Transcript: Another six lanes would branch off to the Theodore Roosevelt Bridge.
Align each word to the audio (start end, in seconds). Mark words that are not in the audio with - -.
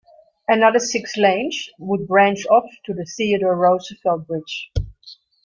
Another 0.47 0.79
six 0.79 1.15
lanes 1.15 1.69
would 1.77 2.07
branch 2.07 2.47
off 2.47 2.65
to 2.85 2.93
the 2.95 3.05
Theodore 3.05 3.55
Roosevelt 3.55 4.25
Bridge. 4.25 4.71